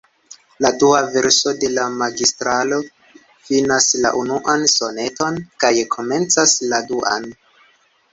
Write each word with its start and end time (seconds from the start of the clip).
La 0.65 0.69
dua 0.83 0.99
verso 1.15 1.51
de 1.63 1.67
la 1.73 1.83
Magistralo 1.97 2.79
finas 3.49 3.89
la 4.05 4.13
unuan 4.21 4.65
soneton 4.77 5.37
kaj 5.65 5.71
komencas 5.97 6.55
la 6.73 6.81
duan. 6.89 7.29